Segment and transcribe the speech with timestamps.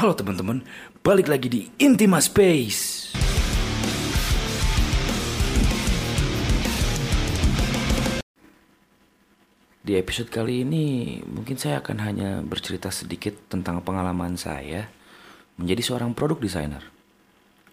[0.00, 0.64] Halo teman-teman,
[1.04, 3.12] balik lagi di Intima Space.
[9.84, 14.88] Di episode kali ini mungkin saya akan hanya bercerita sedikit tentang pengalaman saya
[15.60, 16.80] menjadi seorang produk designer.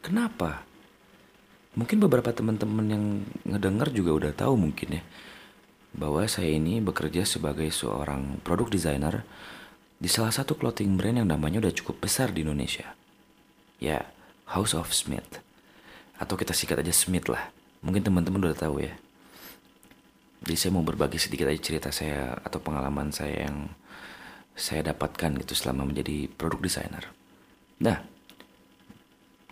[0.03, 0.67] Kenapa?
[1.79, 3.05] Mungkin beberapa teman-teman yang
[3.47, 5.03] ngedengar juga udah tahu mungkin ya
[5.95, 9.23] bahwa saya ini bekerja sebagai seorang produk designer
[9.97, 12.93] di salah satu clothing brand yang namanya udah cukup besar di Indonesia.
[13.81, 14.05] Ya,
[14.53, 15.41] House of Smith.
[16.17, 17.49] Atau kita sikat aja Smith lah.
[17.81, 18.93] Mungkin teman-teman udah tahu ya.
[20.45, 23.73] Jadi saya mau berbagi sedikit aja cerita saya atau pengalaman saya yang
[24.53, 27.05] saya dapatkan gitu selama menjadi produk designer.
[27.81, 28.01] Nah,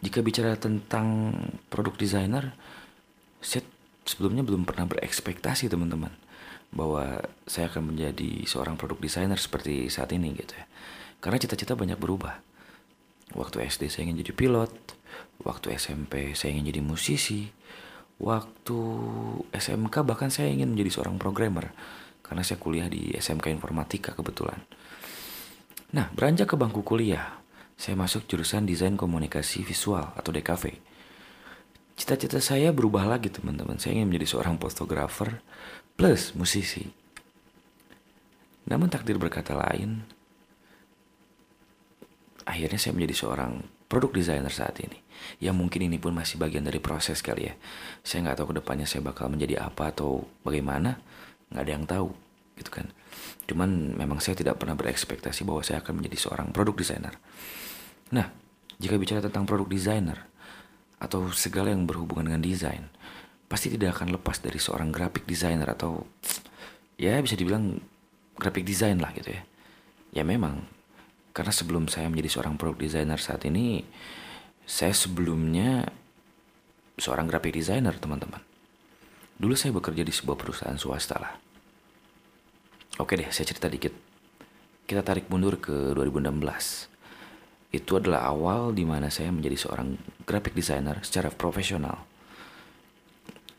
[0.01, 1.33] jika bicara tentang
[1.73, 2.53] produk designer,
[3.41, 3.65] saya
[4.05, 6.13] sebelumnya belum pernah berekspektasi teman-teman
[6.75, 10.67] bahwa saya akan menjadi seorang produk designer seperti saat ini gitu ya.
[11.23, 12.43] Karena cita-cita banyak berubah.
[13.33, 14.73] Waktu SD saya ingin jadi pilot,
[15.41, 17.49] waktu SMP saya ingin jadi musisi,
[18.21, 18.79] waktu
[19.55, 21.71] SMK bahkan saya ingin menjadi seorang programmer
[22.21, 24.61] karena saya kuliah di SMK Informatika kebetulan.
[25.95, 27.39] Nah, beranjak ke bangku kuliah,
[27.79, 30.75] saya masuk jurusan Desain Komunikasi Visual atau DKV.
[31.95, 33.79] Cita-cita saya berubah lagi teman-teman.
[33.79, 35.39] Saya ingin menjadi seorang fotografer
[35.95, 36.87] plus musisi.
[38.67, 40.03] Namun takdir berkata lain,
[42.45, 44.99] akhirnya saya menjadi seorang produk designer saat ini.
[45.39, 47.55] Ya mungkin ini pun masih bagian dari proses kali ya.
[48.03, 50.99] Saya nggak tahu ke depannya saya bakal menjadi apa atau bagaimana,
[51.53, 52.09] nggak ada yang tahu
[52.57, 52.87] gitu kan.
[53.45, 57.15] Cuman memang saya tidak pernah berekspektasi bahwa saya akan menjadi seorang produk designer.
[58.11, 58.33] Nah,
[58.81, 60.25] jika bicara tentang produk designer
[60.97, 62.89] atau segala yang berhubungan dengan desain,
[63.45, 66.05] pasti tidak akan lepas dari seorang graphic designer atau
[66.97, 67.77] ya bisa dibilang
[68.35, 69.41] graphic design lah gitu ya.
[70.15, 70.63] Ya memang
[71.35, 73.83] karena sebelum saya menjadi seorang produk designer saat ini,
[74.63, 75.83] saya sebelumnya
[76.95, 78.39] seorang graphic designer teman-teman.
[79.35, 81.35] Dulu saya bekerja di sebuah perusahaan swasta lah.
[83.03, 83.91] Oke deh, saya cerita dikit.
[84.87, 87.75] Kita tarik mundur ke 2016.
[87.75, 92.14] Itu adalah awal di mana saya menjadi seorang graphic designer secara profesional.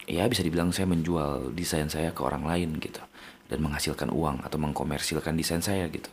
[0.06, 3.02] Ya bisa dibilang saya menjual desain saya ke orang lain gitu.
[3.50, 6.10] Dan menghasilkan uang atau mengkomersilkan desain saya gitu.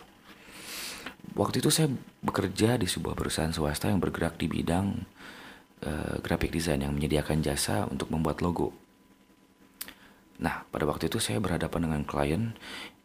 [1.33, 1.89] Waktu itu saya
[2.21, 5.07] bekerja di sebuah perusahaan swasta yang bergerak di bidang
[5.81, 8.75] uh, graphic design yang menyediakan jasa untuk membuat logo.
[10.43, 12.43] Nah, pada waktu itu saya berhadapan dengan klien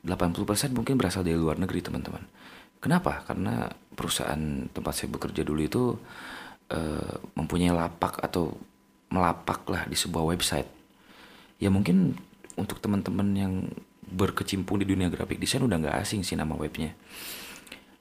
[0.04, 2.24] 80% mungkin berasal dari luar negeri, teman-teman.
[2.78, 3.26] Kenapa?
[3.26, 5.82] Karena perusahaan tempat saya bekerja dulu itu
[6.70, 8.54] uh, mempunyai lapak atau
[9.10, 10.77] melapak lah di sebuah website.
[11.58, 12.18] Ya mungkin
[12.54, 13.54] untuk teman-teman yang
[14.08, 16.94] berkecimpung di dunia graphic design udah nggak asing sih nama webnya.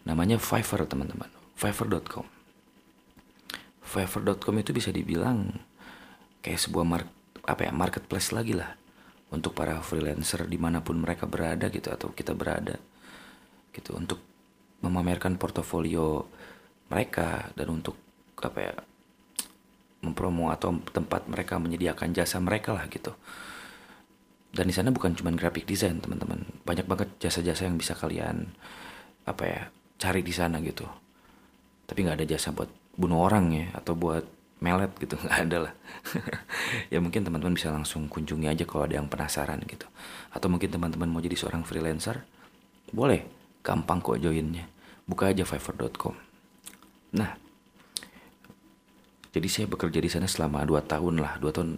[0.07, 1.27] Namanya Fiverr teman-teman.
[1.57, 2.25] Fiverr.com.
[3.81, 5.51] Fiverr.com itu bisa dibilang
[6.45, 7.07] kayak sebuah mark,
[7.43, 8.77] apa ya marketplace lagi lah
[9.27, 12.79] untuk para freelancer di mana pun mereka berada gitu atau kita berada
[13.75, 14.23] gitu untuk
[14.79, 16.23] memamerkan portofolio
[16.87, 17.99] mereka dan untuk
[18.39, 18.75] apa ya
[20.05, 23.11] mempromo atau tempat mereka menyediakan jasa mereka lah gitu
[24.57, 26.41] dan di sana bukan cuma graphic design teman-teman.
[26.65, 28.49] Banyak banget jasa-jasa yang bisa kalian
[29.29, 29.61] apa ya
[30.01, 30.89] cari di sana gitu.
[31.85, 34.25] Tapi nggak ada jasa buat bunuh orang ya atau buat
[34.57, 35.13] melet gitu.
[35.23, 35.73] Nggak ada lah.
[36.93, 39.85] Ya mungkin teman-teman bisa langsung kunjungi aja kalau ada yang penasaran gitu.
[40.33, 42.25] Atau mungkin teman-teman mau jadi seorang freelancer
[42.89, 43.29] boleh.
[43.61, 44.65] Gampang kok joinnya.
[45.05, 46.27] Buka aja fiverr.com
[47.07, 47.39] nah
[49.31, 51.37] jadi saya bekerja di sana selama 2 tahun lah.
[51.39, 51.69] 2 tahun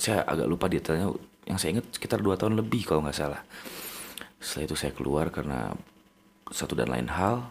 [0.00, 1.12] saya agak lupa detailnya
[1.46, 3.42] yang saya ingat sekitar 2 tahun lebih kalau nggak salah.
[4.42, 5.72] Setelah itu saya keluar karena
[6.50, 7.50] satu dan lain hal.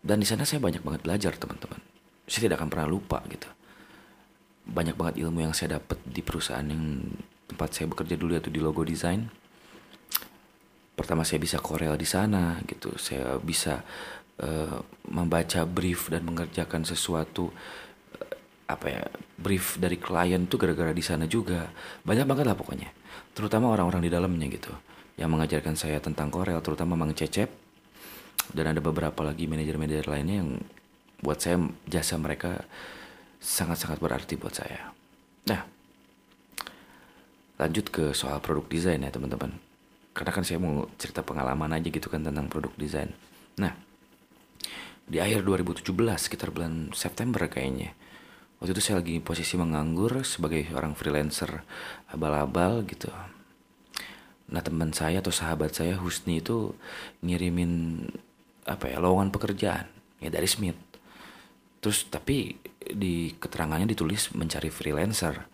[0.00, 1.80] Dan di sana saya banyak banget belajar teman-teman.
[2.24, 3.46] Saya tidak akan pernah lupa gitu.
[4.66, 7.04] Banyak banget ilmu yang saya dapat di perusahaan yang
[7.46, 9.28] tempat saya bekerja dulu yaitu di logo design.
[10.96, 12.96] Pertama saya bisa korel di sana gitu.
[12.96, 13.84] Saya bisa
[14.40, 14.78] uh,
[15.12, 17.52] membaca brief dan mengerjakan sesuatu
[18.66, 19.02] apa ya
[19.38, 21.70] brief dari klien tuh gara-gara di sana juga
[22.02, 22.90] banyak banget lah pokoknya
[23.30, 24.74] terutama orang-orang di dalamnya gitu
[25.16, 27.48] yang mengajarkan saya tentang korel terutama Mang Cecep
[28.52, 30.50] dan ada beberapa lagi manajer-manajer lainnya yang
[31.24, 32.62] buat saya jasa mereka
[33.40, 34.92] sangat-sangat berarti buat saya.
[35.48, 35.64] Nah,
[37.56, 39.56] lanjut ke soal produk desain ya teman-teman.
[40.16, 43.12] Karena kan saya mau cerita pengalaman aja gitu kan tentang produk desain.
[43.60, 43.72] Nah,
[45.06, 45.86] di akhir 2017
[46.18, 47.92] sekitar bulan September kayaknya.
[48.56, 51.60] Waktu itu saya lagi posisi menganggur sebagai orang freelancer
[52.08, 53.12] abal-abal gitu.
[54.48, 56.72] Nah teman saya atau sahabat saya Husni itu
[57.20, 58.04] ngirimin
[58.64, 59.86] apa ya lowongan pekerjaan
[60.24, 60.78] ya dari Smith.
[61.84, 65.46] Terus tapi di keterangannya ditulis mencari freelancer.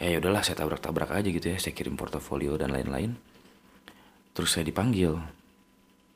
[0.00, 3.20] Ya udahlah saya tabrak-tabrak aja gitu ya saya kirim portofolio dan lain-lain.
[4.32, 5.14] Terus saya dipanggil.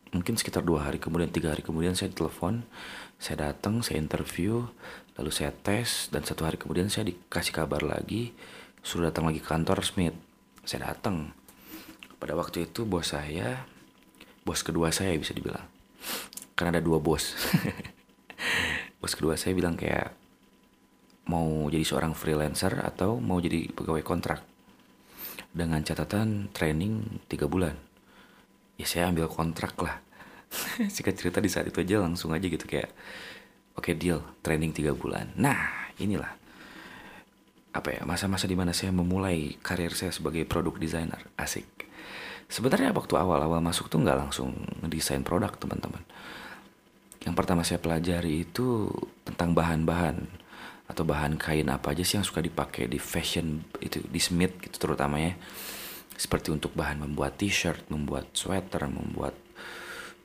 [0.08, 2.64] Mungkin sekitar dua hari kemudian tiga hari kemudian saya telepon
[3.20, 4.64] saya datang saya interview
[5.18, 8.30] lalu saya tes dan satu hari kemudian saya dikasih kabar lagi
[8.86, 10.14] suruh datang lagi ke kantor Smith.
[10.62, 11.34] Saya datang.
[12.18, 13.66] Pada waktu itu bos saya
[14.46, 15.66] bos kedua saya bisa dibilang.
[16.54, 17.34] Karena ada dua bos.
[18.98, 20.10] Bos kedua saya bilang kayak
[21.30, 24.42] mau jadi seorang freelancer atau mau jadi pegawai kontrak?
[25.54, 27.78] Dengan catatan training tiga bulan.
[28.74, 30.02] Ya saya ambil kontrak lah.
[30.94, 32.90] Singkat cerita di saat itu aja langsung aja gitu kayak
[33.78, 34.20] oke deal.
[34.42, 35.30] Training tiga bulan.
[35.38, 36.34] Nah inilah.
[37.72, 41.22] Apa ya masa-masa di mana saya memulai karir saya sebagai produk designer.
[41.38, 41.86] Asik.
[42.48, 46.02] Sebenarnya waktu awal-awal masuk tuh nggak langsung ngedesain produk teman-teman.
[47.22, 48.88] Yang pertama saya pelajari itu
[49.22, 50.26] tentang bahan-bahan
[50.88, 54.88] atau bahan kain apa aja sih yang suka dipakai di fashion itu di Smith gitu
[54.88, 55.36] terutama ya
[56.18, 59.38] seperti untuk bahan membuat t-shirt, membuat sweater, membuat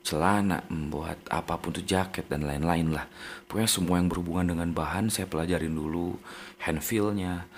[0.04, 3.08] celana, membuat apa pun tuh jaket dan lain-lain lah.
[3.48, 6.20] Pokoknya semua yang berhubungan dengan bahan saya pelajarin dulu,
[6.60, 7.48] hand feel-nya,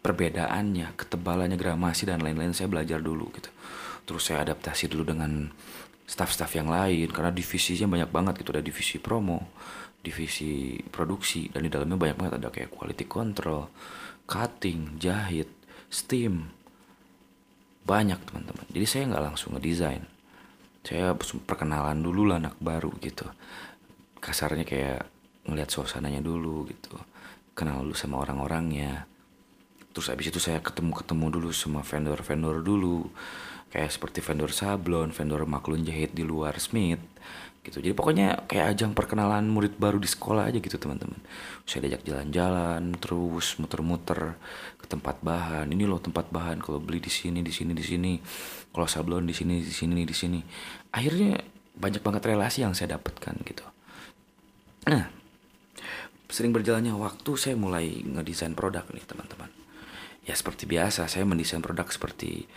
[0.00, 3.52] perbedaannya, ketebalannya, gramasi dan lain-lain saya belajar dulu gitu.
[4.08, 5.52] Terus saya adaptasi dulu dengan
[6.08, 9.52] staff-staff yang lain karena divisinya banyak banget gitu ada divisi promo,
[10.00, 13.68] divisi produksi dan di dalamnya banyak banget ada kayak quality control,
[14.24, 15.50] cutting, jahit,
[15.90, 16.54] steam,
[17.82, 18.64] banyak teman-teman.
[18.70, 20.06] Jadi saya nggak langsung ngedesain,
[20.86, 23.26] saya perkenalan dulu lah anak baru gitu,
[24.22, 25.02] kasarnya kayak
[25.50, 26.94] ngeliat suasananya dulu gitu,
[27.58, 29.10] kenal dulu sama orang-orangnya.
[29.90, 33.10] Terus abis itu saya ketemu-ketemu dulu sama vendor-vendor dulu,
[33.74, 37.02] kayak seperti vendor sablon, vendor maklun jahit di luar Smith
[37.66, 37.82] gitu.
[37.82, 41.18] Jadi pokoknya kayak ajang perkenalan murid baru di sekolah aja gitu teman-teman.
[41.66, 44.38] Saya diajak jalan-jalan, terus muter-muter
[44.78, 45.66] ke tempat bahan.
[45.66, 48.12] Ini loh tempat bahan kalau beli di sini, di sini, di sini.
[48.70, 50.40] Kalau sablon di sini, di sini, di sini.
[50.94, 51.42] Akhirnya
[51.74, 53.66] banyak banget relasi yang saya dapatkan gitu.
[54.86, 55.10] Nah,
[56.30, 59.50] sering berjalannya waktu saya mulai ngedesain produk nih teman-teman.
[60.26, 62.50] Ya seperti biasa saya mendesain produk seperti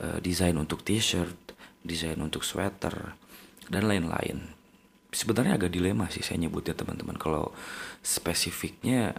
[0.00, 1.36] uh, desain untuk t-shirt,
[1.84, 3.16] desain untuk sweater,
[3.70, 4.50] dan lain-lain.
[5.10, 7.14] Sebenarnya agak dilema sih saya nyebutnya teman-teman.
[7.16, 7.54] Kalau
[8.02, 9.14] spesifiknya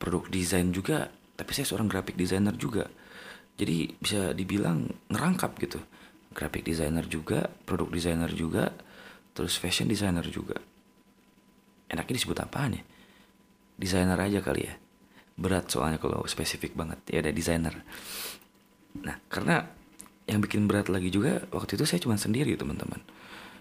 [0.00, 2.88] produk desain juga, tapi saya seorang graphic designer juga.
[3.60, 5.80] Jadi bisa dibilang ngerangkap gitu.
[6.32, 8.72] Graphic designer juga, produk designer juga,
[9.36, 10.56] terus fashion designer juga.
[11.88, 12.84] Enaknya disebut apaan ya?
[13.80, 14.74] Designer aja kali ya.
[15.38, 17.00] Berat soalnya kalau spesifik banget.
[17.08, 17.80] Ya ada designer.
[18.98, 19.64] Nah, karena
[20.28, 23.00] yang bikin berat lagi juga waktu itu saya cuma sendiri teman-teman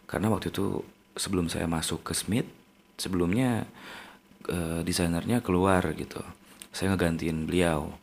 [0.08, 0.82] karena waktu itu
[1.20, 2.48] sebelum saya masuk ke Smith
[2.98, 3.68] sebelumnya
[4.50, 6.24] uh, desainernya keluar gitu.
[6.74, 7.94] Saya ngegantiin beliau.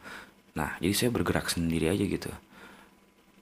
[0.54, 2.30] Nah jadi saya bergerak sendiri aja gitu.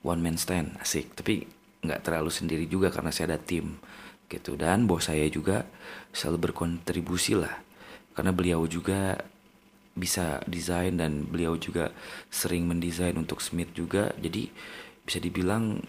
[0.03, 1.13] One man stand asik.
[1.13, 1.43] Tapi
[1.83, 3.77] nggak terlalu sendiri juga karena saya ada tim
[4.31, 4.55] gitu.
[4.55, 5.67] Dan bos saya juga
[6.15, 7.53] selalu berkontribusi lah.
[8.15, 9.19] Karena beliau juga
[9.93, 11.93] bisa desain dan beliau juga
[12.33, 14.09] sering mendesain untuk Smith juga.
[14.17, 14.49] Jadi
[15.05, 15.83] bisa dibilang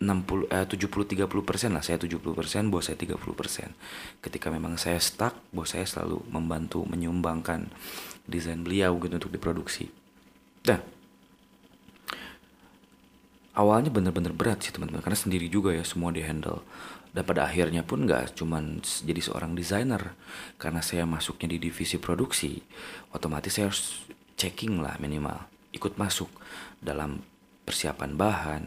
[0.00, 1.84] 60 eh 70 30 persen lah.
[1.84, 3.76] Saya 70 persen bos saya 30 persen.
[4.24, 7.68] Ketika memang saya stuck bos saya selalu membantu menyumbangkan
[8.24, 9.92] desain beliau gitu untuk diproduksi.
[10.64, 10.80] Nah
[13.60, 15.04] awalnya bener-bener berat sih teman-teman.
[15.04, 16.64] Karena sendiri juga ya semua di handle
[17.12, 20.16] dan pada akhirnya pun nggak cuman jadi seorang desainer.
[20.56, 22.56] Karena saya masuknya di divisi produksi
[23.12, 24.08] otomatis saya harus
[24.40, 25.44] checking lah minimal.
[25.76, 26.32] Ikut masuk
[26.80, 27.20] dalam
[27.68, 28.62] persiapan bahan,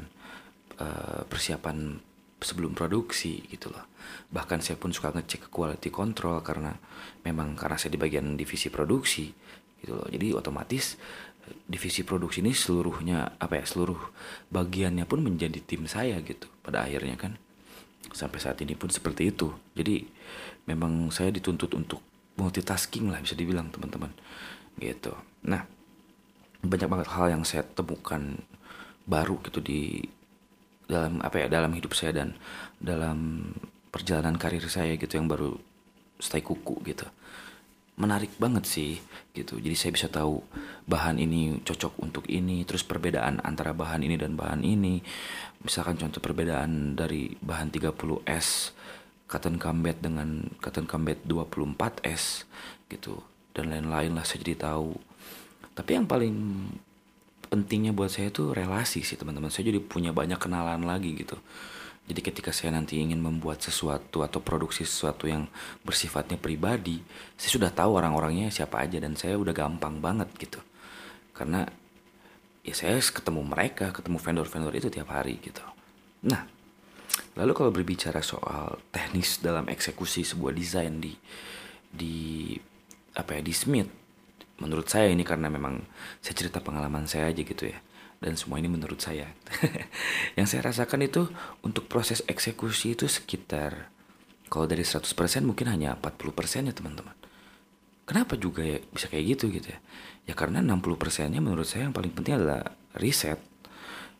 [0.79, 1.99] uh, persiapan
[2.43, 3.87] sebelum produksi gitu loh.
[4.29, 6.75] Bahkan saya pun suka ngecek quality control karena
[7.23, 9.31] memang karena saya di bagian divisi produksi
[9.79, 10.07] gitu loh.
[10.11, 10.99] Jadi otomatis
[11.47, 13.99] eh, divisi produksi ini seluruhnya apa ya seluruh
[14.51, 17.39] bagiannya pun menjadi tim saya gitu pada akhirnya kan
[18.11, 20.03] sampai saat ini pun seperti itu jadi
[20.67, 22.03] memang saya dituntut untuk
[22.35, 24.11] multitasking lah bisa dibilang teman-teman
[24.77, 25.15] gitu
[25.47, 25.63] nah
[26.63, 28.39] banyak banget hal yang saya temukan
[29.03, 30.03] baru gitu di
[30.87, 32.35] dalam apa ya dalam hidup saya dan
[32.79, 33.49] dalam
[33.93, 35.53] perjalanan karir saya gitu yang baru
[36.17, 37.05] stay kuku gitu.
[37.93, 38.97] Menarik banget sih
[39.37, 39.61] gitu.
[39.61, 40.41] Jadi saya bisa tahu
[40.89, 44.97] bahan ini cocok untuk ini terus perbedaan antara bahan ini dan bahan ini.
[45.61, 48.73] Misalkan contoh perbedaan dari bahan 30S
[49.29, 52.49] cotton combat dengan cotton combat 24S
[52.89, 53.21] gitu.
[53.53, 54.97] Dan lain-lain lah saya jadi tahu.
[55.77, 56.33] Tapi yang paling
[57.53, 61.37] pentingnya buat saya tuh relasi sih teman-teman saya jadi punya banyak kenalan lagi gitu
[62.03, 65.47] Jadi ketika saya nanti ingin membuat sesuatu atau produksi sesuatu yang
[65.87, 66.99] bersifatnya pribadi,
[67.39, 70.59] saya sudah tahu orang-orangnya siapa aja dan saya udah gampang banget gitu.
[71.31, 71.63] Karena
[72.59, 75.63] ya saya ketemu mereka, ketemu vendor-vendor itu tiap hari gitu.
[76.27, 76.43] Nah,
[77.39, 81.15] lalu kalau berbicara soal teknis dalam eksekusi sebuah desain di
[81.87, 82.51] di
[83.15, 84.02] apa ya di Smith,
[84.61, 85.81] menurut saya ini karena memang
[86.21, 87.79] saya cerita pengalaman saya aja gitu ya
[88.23, 89.27] dan semua ini menurut saya.
[90.39, 91.27] yang saya rasakan itu
[91.59, 93.91] untuk proses eksekusi itu sekitar
[94.47, 95.03] kalau dari 100%
[95.43, 97.11] mungkin hanya 40% ya teman-teman.
[98.07, 99.79] Kenapa juga ya bisa kayak gitu gitu ya?
[100.23, 102.63] Ya karena 60%-nya menurut saya yang paling penting adalah
[102.95, 103.39] riset,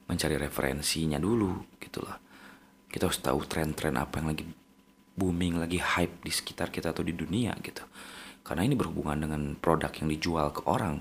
[0.08, 2.20] mencari referensinya dulu gitu loh.
[2.92, 4.46] Kita harus tahu tren-tren apa yang lagi
[5.16, 7.84] booming, lagi hype di sekitar kita atau di dunia gitu.
[8.44, 11.00] Karena ini berhubungan dengan produk yang dijual ke orang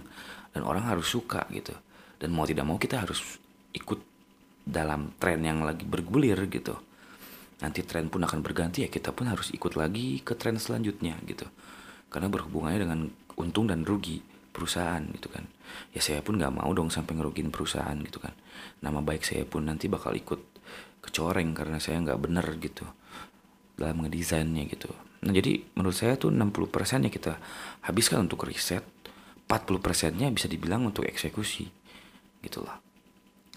[0.54, 1.74] dan orang harus suka gitu.
[2.16, 3.18] Dan mau tidak mau kita harus
[3.74, 3.98] ikut
[4.62, 6.78] dalam tren yang lagi bergulir gitu.
[7.62, 11.46] Nanti tren pun akan berganti ya kita pun harus ikut lagi ke tren selanjutnya gitu.
[12.06, 13.00] Karena berhubungannya dengan
[13.34, 14.22] untung dan rugi
[14.54, 15.42] perusahaan gitu kan.
[15.90, 18.34] Ya saya pun nggak mau dong sampai ngerugin perusahaan gitu kan.
[18.86, 20.38] Nama baik saya pun nanti bakal ikut
[21.02, 22.86] kecoreng karena saya nggak bener gitu
[23.74, 27.38] dalam ngedesainnya gitu nah jadi menurut saya tuh 60% ya kita
[27.86, 28.82] habiskan untuk riset
[29.46, 31.68] 40% nya bisa dibilang untuk eksekusi
[32.40, 32.80] gitu lah.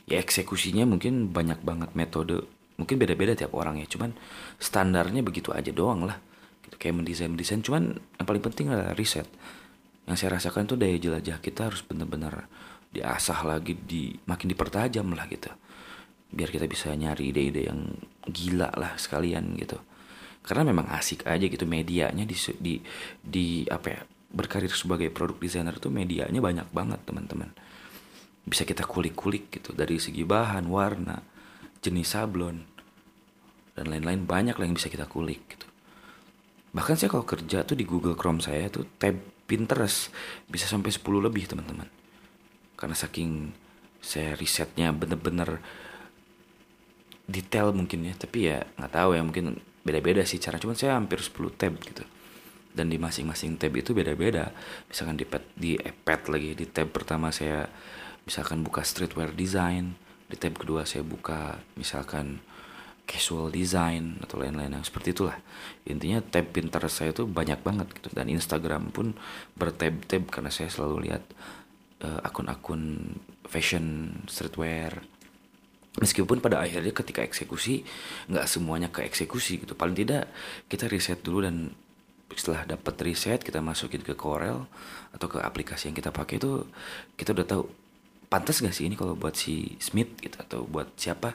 [0.05, 2.45] Ya eksekusinya mungkin banyak banget metode
[2.75, 4.11] mungkin beda-beda tiap orang ya cuman
[4.59, 6.19] standarnya begitu aja doang lah
[6.67, 6.75] gitu.
[6.77, 9.25] Kayak mendesain mendesain cuman yang paling penting adalah riset.
[10.05, 12.45] Yang saya rasakan tuh daya jelajah kita harus benar-benar
[12.93, 15.49] diasah lagi di makin dipertajam lah gitu.
[16.29, 17.79] Biar kita bisa nyari ide-ide yang
[18.27, 19.79] gila lah sekalian gitu
[20.45, 22.73] karena memang asik aja gitu medianya di di
[23.19, 27.49] di apa ya berkarir sebagai produk desainer tuh medianya banyak banget teman-teman
[28.45, 31.17] bisa kita kulik-kulik gitu dari segi bahan, warna,
[31.81, 32.61] jenis sablon
[33.73, 35.67] dan lain-lain banyak lah yang bisa kita kulik gitu.
[36.71, 40.09] Bahkan saya kalau kerja tuh di Google Chrome saya tuh tab Pinterest
[40.49, 41.89] bisa sampai 10 lebih teman-teman.
[42.77, 43.53] Karena saking
[44.01, 45.61] saya risetnya bener-bener
[47.25, 50.57] detail mungkin ya, tapi ya nggak tahu ya mungkin beda-beda sih cara.
[50.57, 52.03] Cuman saya hampir 10 tab gitu.
[52.75, 54.51] Dan di masing-masing tab itu beda-beda.
[54.89, 57.69] Misalkan di pad, di pad lagi di tab pertama saya
[58.25, 59.93] misalkan buka streetwear design
[60.25, 62.41] di tab kedua saya buka misalkan
[63.05, 65.37] casual design atau lain-lain yang seperti itulah
[65.85, 69.13] intinya tab Pinterest saya itu banyak banget gitu dan Instagram pun
[69.53, 71.21] bertab-tab karena saya selalu lihat
[72.01, 73.13] uh, akun-akun
[73.45, 75.05] fashion streetwear
[75.95, 77.87] meskipun pada akhirnya ketika eksekusi
[78.27, 79.73] nggak semuanya ke eksekusi gitu.
[79.77, 80.31] Paling tidak
[80.67, 81.71] kita riset dulu dan
[82.35, 84.67] setelah dapat riset kita masukin ke Corel
[85.15, 86.67] atau ke aplikasi yang kita pakai itu
[87.15, 87.63] kita udah tahu
[88.27, 91.31] pantas gak sih ini kalau buat si Smith gitu atau buat siapa?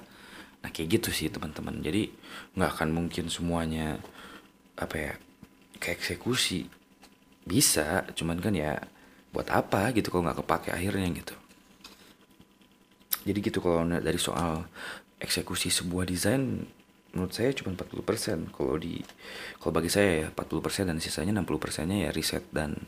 [0.61, 1.81] Nah kayak gitu sih teman-teman.
[1.81, 2.12] Jadi
[2.59, 3.97] nggak akan mungkin semuanya
[4.76, 5.12] apa ya
[5.81, 6.69] kayak eksekusi.
[7.49, 8.76] Bisa cuman kan ya
[9.33, 11.39] buat apa gitu kalau nggak kepake akhirnya gitu
[13.25, 14.65] jadi gitu kalau dari soal
[15.21, 16.65] eksekusi sebuah desain
[17.11, 19.03] menurut saya cuma 40% kalau di
[19.59, 22.79] kalau bagi saya ya 40% dan sisanya 60% nya ya riset dan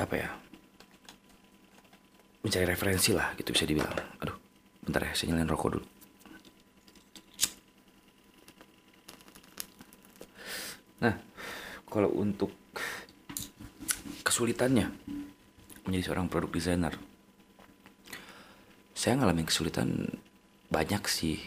[0.00, 0.28] apa ya
[2.42, 3.94] mencari referensi lah gitu bisa dibilang.
[4.18, 4.34] Aduh
[4.82, 5.86] bentar ya saya nyalain rokok dulu.
[11.06, 11.14] Nah
[11.86, 12.50] kalau untuk
[14.24, 14.88] kesulitannya
[15.84, 16.96] menjadi seorang produk designer
[19.02, 20.06] saya ngalamin kesulitan
[20.70, 21.42] banyak sih.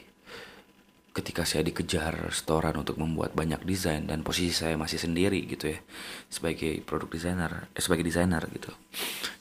[1.15, 5.79] Ketika saya dikejar setoran untuk membuat banyak desain dan posisi saya masih sendiri gitu ya
[6.27, 8.75] sebagai produk designer eh, sebagai desainer gitu.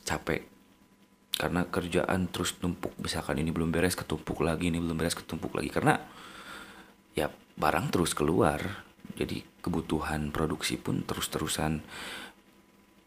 [0.06, 0.47] Capek.
[1.35, 5.75] Karena kerjaan terus tumpuk misalkan ini belum beres ketumpuk lagi ini belum beres ketumpuk lagi.
[5.75, 5.99] Karena
[7.18, 7.26] ya
[7.59, 8.87] barang terus keluar.
[9.18, 11.83] Jadi kebutuhan produksi pun terus-terusan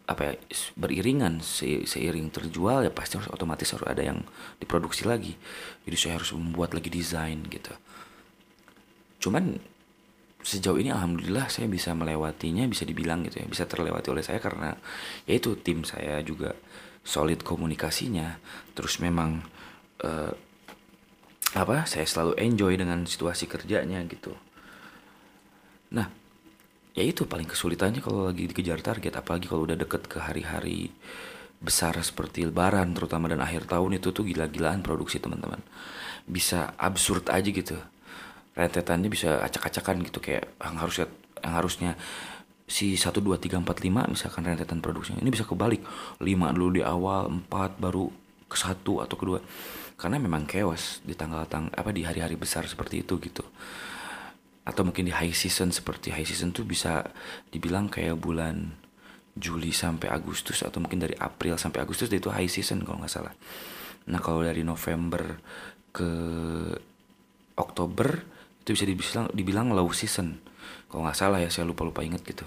[0.08, 0.34] apa ya
[0.80, 4.24] beriringan se seiring terjual ya pasti harus otomatis harus ada yang
[4.56, 5.36] diproduksi lagi.
[5.84, 7.76] Jadi saya harus membuat lagi desain gitu.
[9.20, 9.60] Cuman
[10.40, 14.80] sejauh ini alhamdulillah saya bisa melewatinya bisa dibilang gitu ya bisa terlewati oleh saya karena
[15.28, 16.56] ya itu tim saya juga
[17.04, 18.40] solid komunikasinya.
[18.72, 19.44] Terus memang
[20.08, 20.32] uh,
[21.52, 24.32] apa saya selalu enjoy dengan situasi kerjanya gitu.
[25.92, 26.27] Nah
[26.98, 29.14] ya itu paling kesulitannya kalau lagi dikejar target.
[29.14, 30.90] Apalagi kalau udah deket ke hari-hari
[31.62, 35.62] besar seperti lebaran terutama dan akhir tahun itu tuh gila-gilaan produksi teman-teman.
[36.26, 37.78] Bisa absurd aja gitu.
[38.58, 41.06] Rentetannya bisa acak-acakan gitu kayak yang harusnya
[41.46, 41.92] yang harusnya
[42.66, 45.22] si 1 2 3 4 5 misalkan rentetan produksinya.
[45.22, 45.86] Ini bisa kebalik.
[46.18, 46.26] 5
[46.58, 48.10] dulu di awal 4 baru
[48.50, 49.38] ke satu atau kedua.
[49.98, 53.46] Karena memang chaos di tanggal tang apa di hari-hari besar seperti itu gitu
[54.68, 57.08] atau mungkin di high season seperti high season tuh bisa
[57.48, 58.76] dibilang kayak bulan
[59.38, 63.32] Juli sampai Agustus atau mungkin dari April sampai Agustus itu high season kalau nggak salah.
[64.12, 65.40] Nah kalau dari November
[65.96, 66.10] ke
[67.56, 68.10] Oktober
[68.66, 70.44] itu bisa dibilang dibilang low season.
[70.92, 72.44] Kalau nggak salah ya saya lupa lupa inget gitu.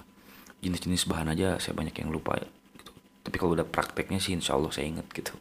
[0.60, 2.36] Jenis-jenis bahan aja saya banyak yang lupa
[2.76, 2.92] gitu.
[3.24, 5.32] Tapi kalau udah prakteknya sih insya Allah saya inget gitu.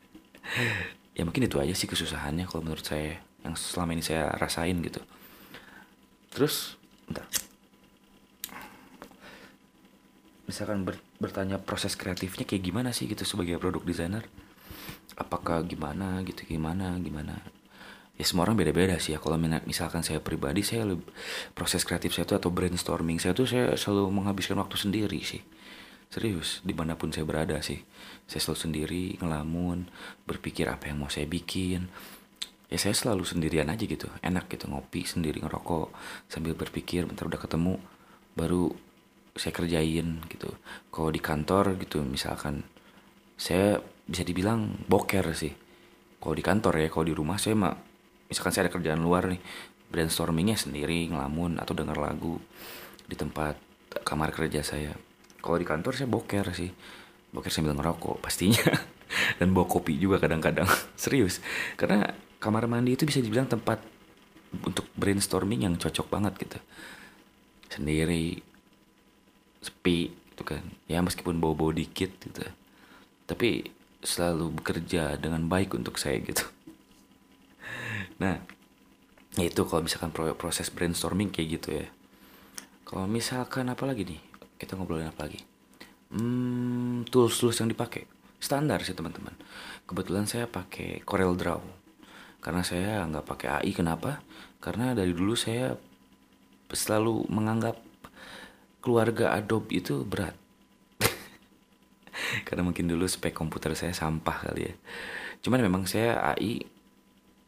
[1.18, 5.04] ya mungkin itu aja sih kesusahannya kalau menurut saya yang selama ini saya rasain gitu.
[6.32, 7.28] Terus, bentar.
[10.48, 14.24] Misalkan ber, bertanya proses kreatifnya kayak gimana sih gitu sebagai produk designer
[15.16, 17.40] apakah gimana gitu gimana gimana?
[18.16, 19.18] Ya semua orang beda-beda sih ya.
[19.18, 21.08] Kalau misalkan saya pribadi saya lebih,
[21.56, 25.40] proses kreatif saya itu atau brainstorming saya tuh saya selalu menghabiskan waktu sendiri sih.
[26.12, 27.80] Serius di mana pun saya berada sih.
[28.28, 29.88] Saya selalu sendiri ngelamun
[30.28, 31.88] berpikir apa yang mau saya bikin
[32.72, 34.08] ya saya selalu sendirian aja gitu.
[34.24, 35.92] Enak gitu ngopi sendiri ngerokok
[36.32, 37.76] sambil berpikir bentar udah ketemu
[38.32, 38.72] baru
[39.36, 40.48] saya kerjain gitu.
[40.88, 42.64] Kalau di kantor gitu misalkan
[43.36, 43.76] saya
[44.08, 45.52] bisa dibilang boker sih.
[46.16, 47.76] Kalau di kantor ya kalau di rumah saya mah
[48.32, 49.40] misalkan saya ada kerjaan luar nih
[49.92, 52.40] brainstormingnya sendiri ngelamun atau denger lagu
[53.04, 53.60] di tempat
[54.00, 54.96] kamar kerja saya.
[55.44, 56.72] Kalau di kantor saya boker sih
[57.36, 58.64] boker sambil ngerokok pastinya.
[59.36, 60.64] Dan bawa kopi juga kadang-kadang.
[60.96, 61.44] Serius
[61.76, 63.78] karena kamar mandi itu bisa dibilang tempat
[64.66, 66.58] untuk brainstorming yang cocok banget gitu.
[67.70, 68.42] Sendiri
[69.62, 70.66] sepi gitu kan.
[70.90, 72.42] Ya meskipun bau-bau dikit gitu.
[73.30, 73.70] Tapi
[74.02, 76.42] selalu bekerja dengan baik untuk saya gitu.
[78.18, 78.38] Nah
[79.40, 81.86] itu kalau misalkan proses brainstorming kayak gitu ya.
[82.86, 84.20] Kalau misalkan apa lagi nih?
[84.58, 85.42] Kita ngobrolin apa lagi?
[86.12, 88.06] Hmm, tools tools yang dipakai.
[88.38, 89.34] Standar sih teman-teman.
[89.88, 91.81] Kebetulan saya pakai Corel Draw
[92.42, 94.18] karena saya nggak pakai AI kenapa?
[94.58, 95.78] Karena dari dulu saya
[96.74, 97.78] selalu menganggap
[98.82, 100.34] keluarga Adobe itu berat.
[102.46, 104.74] Karena mungkin dulu spek komputer saya sampah kali ya.
[105.46, 106.66] Cuman memang saya AI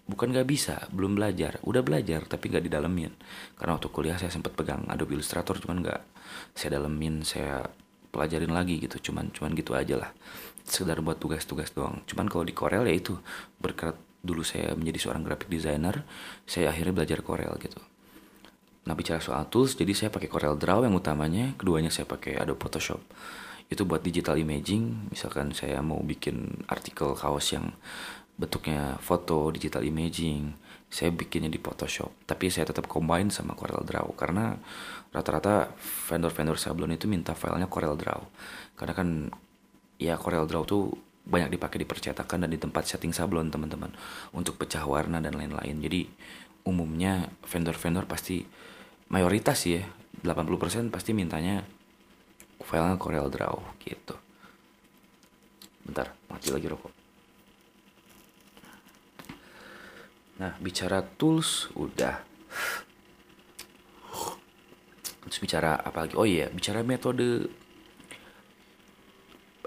[0.06, 1.58] bukan gak bisa belum belajar.
[1.66, 3.10] Udah belajar tapi gak didalemin.
[3.58, 6.06] Karena waktu kuliah saya sempat pegang Adobe Illustrator cuman gak
[6.54, 7.66] saya dalemin saya
[8.14, 9.10] pelajarin lagi gitu.
[9.10, 10.10] Cuman cuman gitu aja lah.
[10.62, 11.98] Sekedar buat tugas-tugas doang.
[12.06, 13.18] Cuman kalau di Corel ya itu
[13.58, 16.02] berkat dulu saya menjadi seorang graphic designer
[16.48, 17.78] saya akhirnya belajar Corel gitu
[18.84, 22.60] Nah bicara soal tools, jadi saya pakai Corel Draw yang utamanya, keduanya saya pakai Adobe
[22.60, 23.00] Photoshop.
[23.72, 27.72] Itu buat digital imaging, misalkan saya mau bikin artikel kaos yang
[28.36, 30.52] bentuknya foto, digital imaging,
[30.92, 32.28] saya bikinnya di Photoshop.
[32.28, 34.52] Tapi saya tetap combine sama Corel Draw karena
[35.16, 38.20] rata-rata vendor-vendor sablon itu minta filenya Corel Draw.
[38.76, 39.08] Karena kan
[39.96, 40.92] ya Corel Draw tuh
[41.24, 43.88] banyak dipakai di percetakan dan di tempat setting sablon teman-teman
[44.36, 45.80] untuk pecah warna dan lain-lain.
[45.80, 46.04] Jadi
[46.68, 48.44] umumnya vendor-vendor pasti
[49.08, 49.84] mayoritas sih ya
[50.24, 51.64] 80% pasti mintanya
[52.60, 54.16] filenya Corel Draw gitu.
[55.84, 56.92] Bentar mati lagi rokok.
[60.40, 62.20] Nah bicara tools udah.
[65.24, 66.14] Terus bicara apa lagi?
[66.20, 67.48] Oh iya bicara metode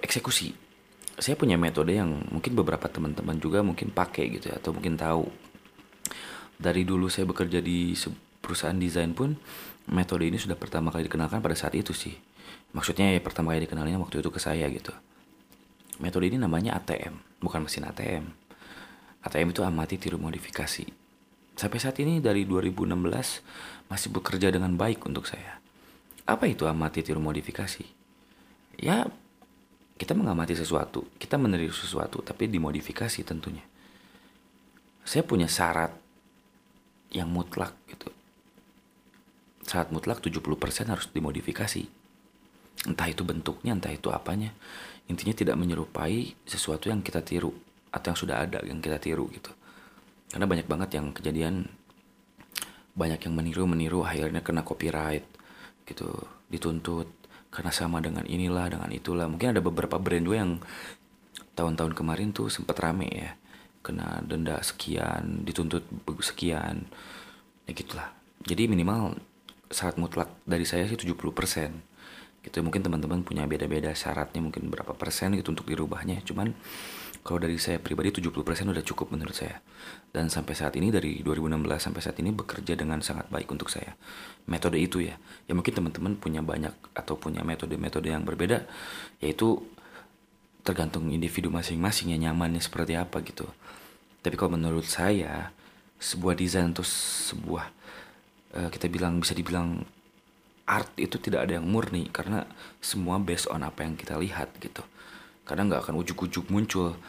[0.02, 0.67] eksekusi
[1.18, 5.26] saya punya metode yang mungkin beberapa teman-teman juga mungkin pakai gitu ya atau mungkin tahu
[6.58, 7.94] dari dulu saya bekerja di
[8.42, 9.38] perusahaan desain pun
[9.90, 12.14] metode ini sudah pertama kali dikenalkan pada saat itu sih.
[12.74, 14.92] Maksudnya ya pertama kali dikenalnya waktu itu ke saya gitu.
[15.98, 18.26] Metode ini namanya ATM, bukan mesin ATM.
[19.26, 20.86] ATM itu amati tiru modifikasi.
[21.58, 25.58] Sampai saat ini dari 2016 masih bekerja dengan baik untuk saya.
[26.30, 27.82] Apa itu amati tiru modifikasi?
[28.78, 29.10] Ya
[29.98, 33.66] kita mengamati sesuatu, kita meniru sesuatu, tapi dimodifikasi tentunya.
[35.04, 35.92] Saya punya syarat
[37.12, 38.14] yang mutlak gitu
[39.68, 40.40] saat mutlak 70%
[40.88, 41.84] harus dimodifikasi.
[42.88, 44.56] Entah itu bentuknya, entah itu apanya.
[45.12, 47.52] Intinya tidak menyerupai sesuatu yang kita tiru
[47.92, 49.52] atau yang sudah ada yang kita tiru gitu.
[50.32, 51.68] Karena banyak banget yang kejadian
[52.96, 55.28] banyak yang meniru-meniru akhirnya kena copyright
[55.84, 56.16] gitu,
[56.48, 57.12] dituntut
[57.58, 59.26] karena sama dengan inilah dengan itulah.
[59.26, 60.62] Mungkin ada beberapa brand juga yang
[61.58, 63.34] tahun-tahun kemarin tuh sempat rame ya
[63.82, 65.82] kena denda sekian, dituntut
[66.22, 66.86] sekian,
[67.66, 68.14] ya gitulah.
[68.46, 69.18] Jadi minimal
[69.74, 71.18] syarat mutlak dari saya sih 70%
[72.46, 76.56] gitu mungkin teman-teman punya beda-beda syaratnya mungkin berapa persen gitu untuk dirubahnya cuman
[77.28, 78.32] kalau dari saya pribadi 70%
[78.72, 79.60] udah cukup menurut saya.
[80.08, 84.00] Dan sampai saat ini dari 2016 sampai saat ini bekerja dengan sangat baik untuk saya.
[84.48, 85.20] Metode itu ya.
[85.44, 88.64] Ya mungkin teman-teman punya banyak atau punya metode-metode yang berbeda
[89.20, 89.60] yaitu
[90.64, 93.44] tergantung individu masing-masing ya nyamannya seperti apa gitu.
[94.24, 95.52] Tapi kalau menurut saya
[96.00, 97.66] sebuah desain atau sebuah
[98.56, 99.84] uh, kita bilang bisa dibilang
[100.68, 102.44] art itu tidak ada yang murni karena
[102.84, 104.84] semua based on apa yang kita lihat gitu.
[105.48, 107.00] Karena nggak akan ujuk-ujuk muncul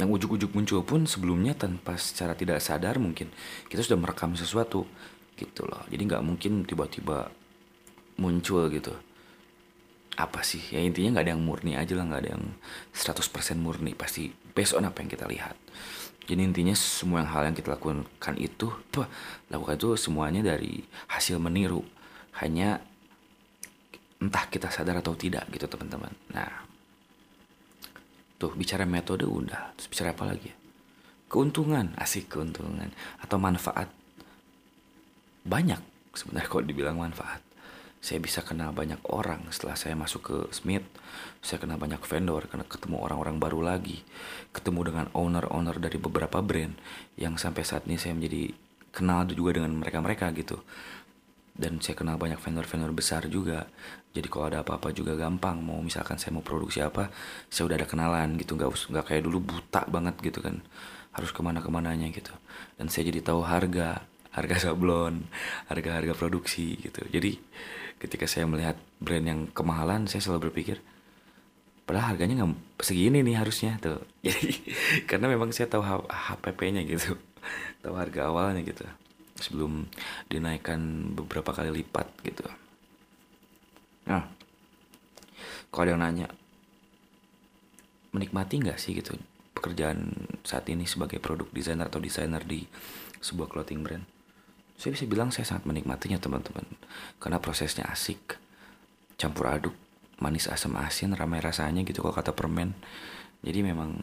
[0.00, 3.28] yang ujuk-ujuk muncul pun sebelumnya tanpa secara tidak sadar mungkin
[3.68, 4.88] kita sudah merekam sesuatu
[5.36, 5.84] gitu loh.
[5.92, 7.28] Jadi nggak mungkin tiba-tiba
[8.16, 8.96] muncul gitu.
[10.16, 10.60] Apa sih?
[10.72, 12.44] Ya intinya nggak ada yang murni aja lah nggak ada yang
[12.96, 13.92] 100% murni.
[13.92, 15.56] Pasti based on apa yang kita lihat.
[16.24, 19.04] Jadi intinya semua yang hal yang kita lakukan itu tuh
[19.52, 20.80] lakukan itu semuanya dari
[21.12, 21.84] hasil meniru.
[22.40, 22.80] Hanya
[24.20, 26.12] entah kita sadar atau tidak gitu teman-teman.
[26.32, 26.69] Nah
[28.40, 30.56] tuh bicara metode udah terus bicara apa lagi ya?
[31.28, 32.88] Keuntungan asik keuntungan
[33.20, 33.92] atau manfaat.
[35.44, 35.78] Banyak
[36.16, 37.44] sebenarnya kalau dibilang manfaat.
[38.00, 40.88] Saya bisa kenal banyak orang setelah saya masuk ke Smith.
[41.44, 44.00] Saya kenal banyak vendor karena ketemu orang-orang baru lagi.
[44.56, 46.72] Ketemu dengan owner-owner dari beberapa brand
[47.20, 48.56] yang sampai saat ini saya menjadi
[48.90, 50.64] kenal juga dengan mereka-mereka gitu
[51.60, 53.68] dan saya kenal banyak vendor-vendor besar juga.
[54.16, 55.60] Jadi kalau ada apa-apa juga gampang.
[55.60, 57.12] Mau misalkan saya mau produksi apa
[57.52, 58.56] saya udah ada kenalan gitu.
[58.56, 60.64] Nggak nggak kayak dulu buta banget gitu kan.
[61.12, 62.32] Harus ke mana ke mananya gitu.
[62.80, 64.00] Dan saya jadi tahu harga
[64.32, 65.28] harga sablon
[65.68, 67.04] harga-harga produksi gitu.
[67.12, 67.36] Jadi
[68.00, 70.80] ketika saya melihat brand yang kemahalan saya selalu berpikir
[71.84, 73.76] padahal harganya nggak segini nih harusnya.
[73.84, 74.00] Tuh.
[74.26, 74.56] Jadi
[75.04, 77.20] karena memang saya tahu HPP-nya gitu.
[77.84, 78.88] Tahu harga awalnya gitu
[79.40, 79.88] sebelum
[80.28, 82.44] dinaikkan beberapa kali lipat gitu.
[84.06, 84.28] Nah
[85.70, 86.28] kalau ada yang nanya
[88.10, 89.14] menikmati nggak sih gitu
[89.54, 92.66] pekerjaan saat ini sebagai produk desainer atau desainer di
[93.20, 94.04] sebuah clothing brand?
[94.80, 96.64] Saya bisa bilang saya sangat menikmatinya teman-teman
[97.20, 98.40] karena prosesnya asik
[99.20, 99.76] campur aduk
[100.20, 102.72] manis asam asin ramai rasanya gitu kalau kata permen.
[103.40, 104.00] Jadi memang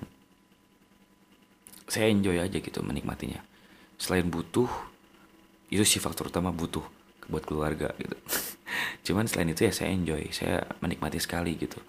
[1.90, 3.42] saya enjoy aja gitu menikmatinya.
[3.98, 4.70] Selain butuh
[5.74, 6.84] itu sih faktor utama butuh
[7.28, 8.16] buat keluarga gitu
[9.12, 11.80] cuman selain itu ya saya enjoy saya menikmati sekali gitu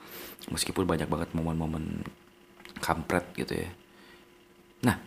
[0.50, 2.02] meskipun banyak banget momen-momen
[2.82, 3.70] kampret gitu ya
[4.82, 4.98] nah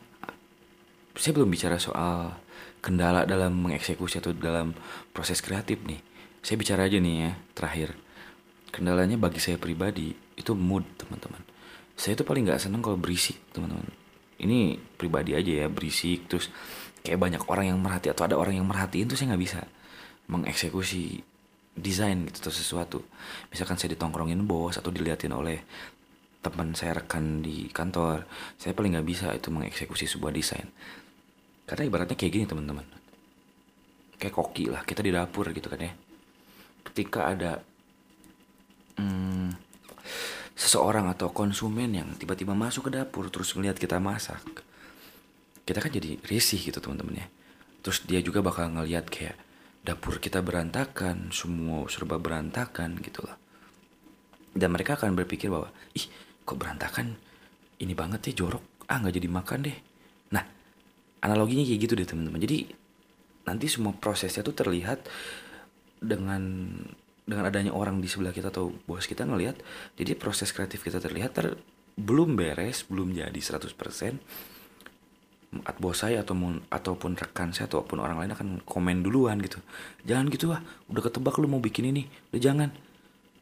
[1.16, 2.40] saya belum bicara soal
[2.82, 4.74] kendala dalam mengeksekusi atau dalam
[5.14, 6.02] proses kreatif nih.
[6.42, 7.94] Saya bicara aja nih ya, terakhir.
[8.74, 11.46] Kendalanya bagi saya pribadi itu mood, teman-teman.
[11.94, 13.86] Saya tuh paling nggak seneng kalau berisik, teman-teman.
[14.42, 16.50] Ini pribadi aja ya, berisik terus
[17.02, 19.60] kayak banyak orang yang merhati atau ada orang yang merhatiin tuh saya nggak bisa
[20.30, 21.22] mengeksekusi
[21.76, 23.00] desain gitu atau sesuatu.
[23.50, 25.66] Misalkan saya ditongkrongin bos atau diliatin oleh
[26.42, 28.26] teman saya rekan di kantor,
[28.58, 30.70] saya paling nggak bisa itu mengeksekusi sebuah desain.
[31.66, 32.86] Karena ibaratnya kayak gini teman-teman.
[34.18, 35.94] Kayak koki lah kita di dapur gitu kan ya.
[36.82, 37.62] Ketika ada
[38.98, 39.54] hmm,
[40.58, 44.42] seseorang atau konsumen yang tiba-tiba masuk ke dapur terus ngeliat kita masak
[45.72, 47.28] kita kan jadi risih gitu teman-teman ya.
[47.82, 49.40] Terus dia juga bakal ngeliat kayak
[49.82, 53.42] dapur kita berantakan semua serba berantakan gitu lah
[54.52, 56.06] dan mereka akan berpikir bahwa ih
[56.44, 57.16] kok berantakan?
[57.82, 58.86] Ini banget ya jorok.
[58.92, 59.78] Ah nggak jadi makan deh.
[60.36, 60.44] Nah
[61.24, 62.40] analoginya kayak gitu deh teman-teman.
[62.44, 62.68] Jadi
[63.48, 65.08] nanti semua prosesnya tuh terlihat
[66.04, 66.44] dengan
[67.24, 69.56] dengan adanya orang di sebelah kita atau bos kita ngelihat.
[69.96, 71.56] Jadi proses kreatif kita terlihat ter,
[71.96, 73.72] belum beres belum jadi 100%
[75.52, 76.34] bos saya atau
[76.72, 79.60] ataupun rekan saya ataupun orang lain akan komen duluan gitu.
[80.08, 82.70] Jangan gitu lah udah ketebak lu mau bikin ini udah jangan.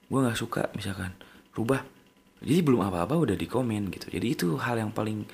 [0.10, 1.14] Gue nggak suka misalkan
[1.54, 1.86] rubah.
[2.40, 4.10] Jadi belum apa-apa udah di komen gitu.
[4.10, 5.28] Jadi itu hal yang paling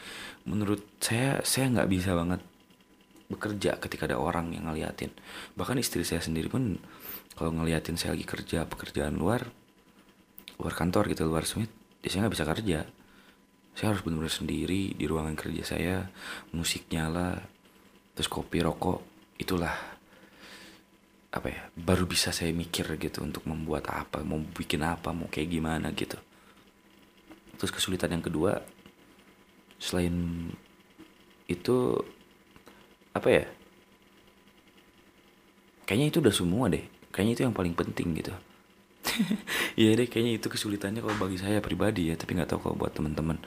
[0.44, 2.42] menurut saya saya nggak bisa banget
[3.32, 5.16] bekerja ketika ada orang yang ngeliatin.
[5.56, 6.76] Bahkan istri saya sendiri pun
[7.36, 9.48] kalau ngeliatin saya lagi kerja pekerjaan luar
[10.56, 12.80] luar kantor gitu luar smith ya saya nggak bisa kerja
[13.76, 15.96] saya harus benar-benar sendiri di ruangan kerja saya
[16.56, 17.44] musik nyala
[18.16, 19.04] terus kopi rokok
[19.36, 19.76] itulah
[21.36, 25.52] apa ya baru bisa saya mikir gitu untuk membuat apa mau bikin apa mau kayak
[25.52, 26.16] gimana gitu.
[27.60, 28.64] Terus kesulitan yang kedua
[29.76, 30.48] selain
[31.52, 32.00] itu
[33.12, 33.46] apa ya
[35.84, 38.34] kayaknya itu udah semua deh kayaknya itu yang paling penting gitu
[39.80, 42.95] Iya deh kayaknya itu kesulitannya kalau bagi saya pribadi ya tapi nggak tahu kalau buat
[42.95, 43.39] teman-teman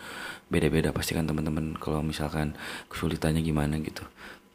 [0.53, 2.53] beda-beda pasti kan teman-teman kalau misalkan
[2.93, 4.05] kesulitannya gimana gitu.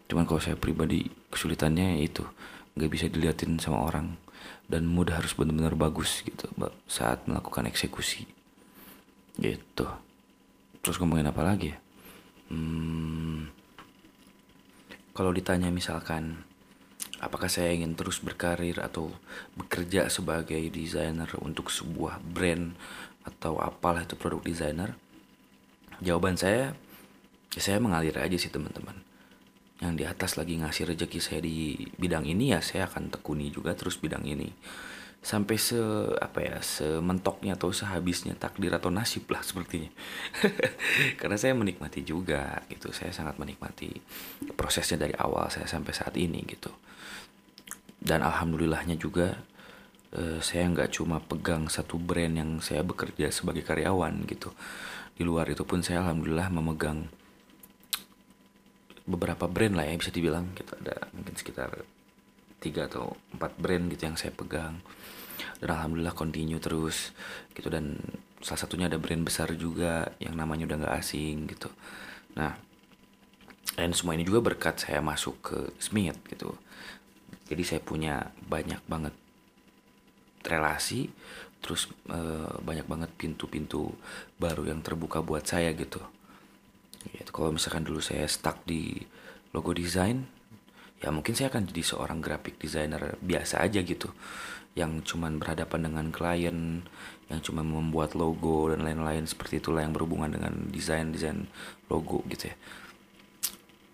[0.10, 2.22] Cuman kalau saya pribadi kesulitannya itu
[2.78, 4.18] nggak bisa diliatin sama orang
[4.70, 6.50] dan mudah harus benar-benar bagus gitu
[6.86, 8.26] saat melakukan eksekusi.
[9.38, 9.88] Gitu.
[10.84, 11.78] Terus ngomongin apa lagi ya?
[12.54, 13.50] Hmm,
[15.14, 16.46] kalau ditanya misalkan
[17.26, 19.12] apakah saya ingin terus berkarir atau
[19.56, 22.76] bekerja sebagai desainer untuk sebuah brand
[23.24, 24.92] atau apalah itu produk desainer?
[26.04, 26.76] Jawaban saya
[27.54, 29.00] ya saya mengalir aja sih teman-teman.
[29.80, 33.74] Yang di atas lagi ngasih rejeki saya di bidang ini ya saya akan tekuni juga
[33.74, 34.52] terus bidang ini.
[35.24, 35.80] Sampai se
[36.20, 39.88] apa ya sementoknya atau sehabisnya takdir atau nasib lah sepertinya.
[41.20, 43.96] Karena saya menikmati juga gitu saya sangat menikmati
[44.60, 46.74] prosesnya dari awal saya sampai saat ini gitu
[48.04, 49.40] dan alhamdulillahnya juga
[50.12, 54.52] eh, saya nggak cuma pegang satu brand yang saya bekerja sebagai karyawan gitu.
[55.16, 57.08] Di luar itu pun saya alhamdulillah memegang
[59.08, 60.52] beberapa brand lah ya bisa dibilang.
[60.52, 61.72] Gitu ada mungkin sekitar
[62.60, 64.84] tiga atau empat brand gitu yang saya pegang.
[65.64, 67.16] Dan alhamdulillah continue terus
[67.56, 67.72] gitu.
[67.72, 67.96] Dan
[68.44, 71.72] salah satunya ada brand besar juga yang namanya udah nggak asing gitu.
[72.36, 72.52] Nah
[73.74, 76.54] dan semua ini juga berkat saya masuk ke Smith gitu
[77.48, 79.16] jadi saya punya banyak banget
[80.44, 81.12] relasi
[81.64, 82.20] terus e,
[82.60, 83.96] banyak banget pintu-pintu
[84.36, 86.04] baru yang terbuka buat saya gitu.
[87.08, 89.00] Gitu kalau misalkan dulu saya stuck di
[89.56, 90.28] logo design
[91.00, 94.12] ya mungkin saya akan jadi seorang graphic designer biasa aja gitu.
[94.74, 96.84] Yang cuman berhadapan dengan klien
[97.32, 101.48] yang cuma membuat logo dan lain-lain seperti itulah yang berhubungan dengan desain desain
[101.88, 102.56] logo gitu ya.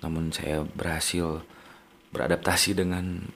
[0.06, 1.44] Namun saya berhasil
[2.10, 3.30] beradaptasi dengan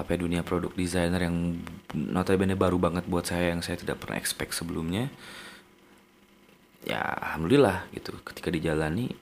[0.00, 1.60] apa ya, dunia produk designer yang
[1.92, 5.12] notabene baru banget buat saya yang saya tidak pernah expect sebelumnya.
[6.88, 8.16] Ya alhamdulillah gitu.
[8.24, 9.12] Ketika dijalani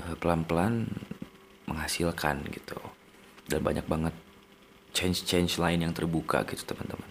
[0.00, 0.88] eh, pelan-pelan
[1.68, 2.80] menghasilkan gitu.
[3.44, 4.16] Dan banyak banget
[4.96, 7.10] change-change lain yang terbuka gitu teman-teman.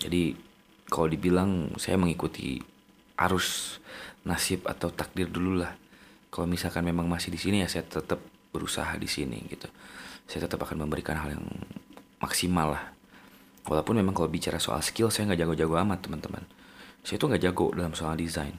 [0.00, 0.32] Jadi
[0.88, 2.56] kalau dibilang saya mengikuti
[3.20, 3.78] arus
[4.24, 5.76] nasib atau takdir dulu lah.
[6.32, 8.24] Kalau misalkan memang masih di sini ya saya tetap
[8.56, 9.68] berusaha di sini gitu
[10.26, 11.46] saya tetap akan memberikan hal yang
[12.22, 12.84] maksimal lah.
[13.66, 16.42] Walaupun memang kalau bicara soal skill saya nggak jago-jago amat teman-teman.
[17.02, 18.54] Saya tuh nggak jago dalam soal desain.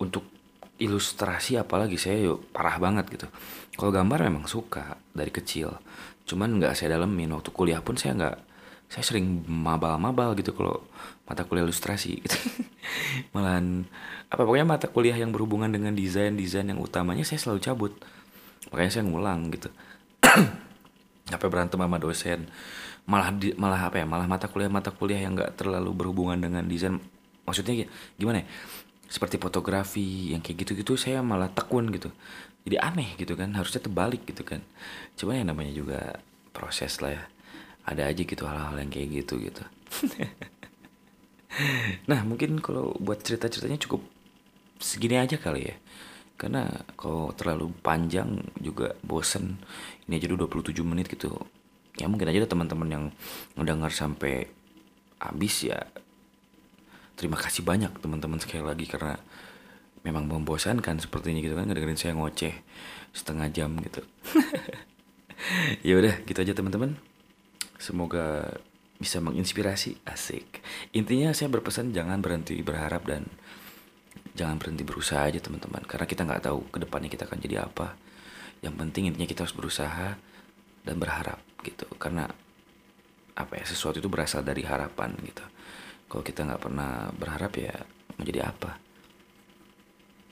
[0.00, 0.24] Untuk
[0.76, 3.26] ilustrasi apalagi saya yuk parah banget gitu.
[3.76, 5.72] Kalau gambar memang suka dari kecil
[6.26, 7.32] cuman nggak saya dalemin.
[7.36, 8.36] Waktu kuliah pun saya nggak
[8.86, 10.86] saya sering mabal-mabal gitu kalau
[11.26, 12.36] mata kuliah ilustrasi gitu.
[13.34, 13.84] Malahan
[14.28, 17.92] apa pokoknya mata kuliah yang berhubungan dengan desain desain yang utamanya saya selalu cabut.
[18.72, 19.70] Makanya saya ngulang gitu
[21.30, 22.46] apa berantem sama dosen.
[23.06, 26.66] Malah di, malah apa ya malah mata kuliah mata kuliah yang nggak terlalu berhubungan dengan
[26.66, 26.98] desain.
[27.46, 27.86] Maksudnya
[28.18, 28.46] gimana ya?
[29.06, 32.10] Seperti fotografi yang kayak gitu-gitu saya malah tekun gitu.
[32.66, 34.58] Jadi aneh gitu kan harusnya terbalik gitu kan.
[35.14, 36.18] Cuma yang namanya juga
[36.50, 37.24] proses lah ya.
[37.86, 39.62] Ada aja gitu hal-hal yang kayak gitu gitu.
[42.10, 44.04] Nah mungkin kalau buat cerita-ceritanya cukup
[44.76, 45.76] segini aja kali ya
[46.36, 46.68] karena
[47.00, 49.56] kalau terlalu panjang juga bosen.
[50.06, 51.32] Ini aja udah 27 menit gitu.
[51.96, 53.04] Ya mungkin aja teman-teman yang
[53.56, 54.52] mendengar sampai
[55.16, 55.80] habis ya.
[57.16, 59.16] Terima kasih banyak teman-teman sekali lagi karena
[60.04, 62.52] memang membosankan seperti ini gitu kan ngedengerin saya ngoceh
[63.16, 64.04] setengah jam gitu.
[65.84, 66.96] Ya udah gitu aja teman-teman.
[67.76, 68.56] Semoga
[68.96, 70.00] bisa menginspirasi.
[70.08, 70.64] Asik.
[70.96, 73.28] Intinya saya berpesan jangan berhenti berharap dan
[74.36, 75.82] jangan berhenti berusaha aja teman-teman.
[75.88, 77.96] Karena kita nggak tahu ke depannya kita akan jadi apa.
[78.60, 80.20] Yang penting intinya kita harus berusaha
[80.84, 81.88] dan berharap gitu.
[81.96, 82.28] Karena
[83.36, 85.44] apa ya sesuatu itu berasal dari harapan gitu.
[86.06, 87.74] Kalau kita nggak pernah berharap ya
[88.20, 88.76] menjadi apa?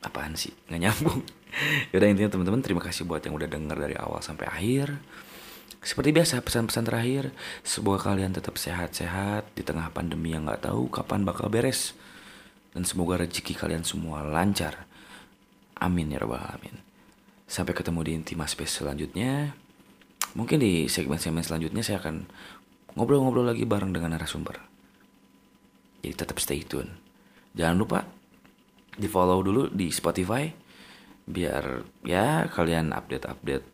[0.05, 0.53] Apaan sih?
[0.69, 1.21] Nggak nyambung.
[1.97, 5.01] Yaudah intinya teman-teman terima kasih buat yang udah denger dari awal sampai akhir.
[5.85, 7.25] Seperti biasa pesan-pesan terakhir.
[7.61, 11.93] Semoga kalian tetap sehat-sehat di tengah pandemi yang nggak tahu kapan bakal beres
[12.75, 14.91] dan semoga rezeki kalian semua lancar.
[15.79, 16.77] Amin ya rabbal alamin.
[17.47, 19.55] Sampai ketemu di intima space selanjutnya.
[20.35, 22.27] Mungkin di segmen-segmen selanjutnya saya akan
[22.99, 24.59] ngobrol-ngobrol lagi bareng dengan narasumber.
[26.03, 26.91] Jadi tetap stay tune.
[27.55, 28.03] Jangan lupa
[28.95, 30.47] di follow dulu di Spotify
[31.25, 33.65] biar ya kalian update-update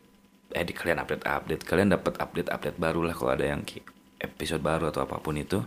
[0.51, 3.61] eh di kalian update-update kalian dapat update-update baru lah kalau ada yang
[4.19, 5.59] episode baru atau apa pun itu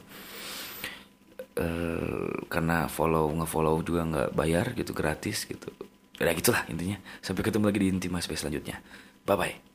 [1.59, 5.69] uh, karena follow ngefollow juga nggak bayar gitu gratis gitu.
[6.19, 6.99] Ya gitulah intinya.
[7.21, 8.79] Sampai ketemu lagi di intima space selanjutnya.
[9.27, 9.74] Bye bye